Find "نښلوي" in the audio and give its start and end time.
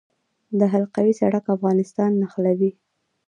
2.21-2.71